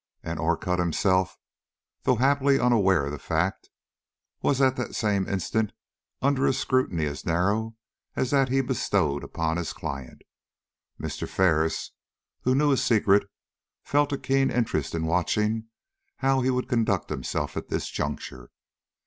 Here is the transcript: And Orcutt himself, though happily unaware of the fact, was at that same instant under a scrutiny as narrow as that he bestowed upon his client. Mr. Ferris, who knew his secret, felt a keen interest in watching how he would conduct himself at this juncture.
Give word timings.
And 0.23 0.39
Orcutt 0.39 0.79
himself, 0.79 1.37
though 2.01 2.15
happily 2.15 2.59
unaware 2.59 3.05
of 3.05 3.11
the 3.11 3.19
fact, 3.19 3.69
was 4.41 4.59
at 4.59 4.75
that 4.77 4.95
same 4.95 5.29
instant 5.29 5.73
under 6.23 6.47
a 6.47 6.53
scrutiny 6.53 7.05
as 7.05 7.23
narrow 7.23 7.75
as 8.15 8.31
that 8.31 8.49
he 8.49 8.61
bestowed 8.61 9.23
upon 9.23 9.57
his 9.57 9.73
client. 9.73 10.23
Mr. 10.99 11.29
Ferris, 11.29 11.91
who 12.41 12.55
knew 12.55 12.71
his 12.71 12.83
secret, 12.83 13.29
felt 13.83 14.11
a 14.11 14.17
keen 14.17 14.49
interest 14.49 14.95
in 14.95 15.05
watching 15.05 15.65
how 16.17 16.41
he 16.41 16.49
would 16.49 16.67
conduct 16.67 17.11
himself 17.11 17.55
at 17.55 17.69
this 17.69 17.87
juncture. 17.87 18.49